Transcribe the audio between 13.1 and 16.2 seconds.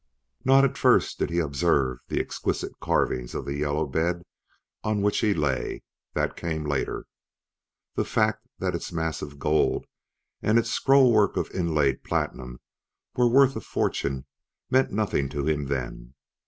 were worth a fortune meant nothing to him then.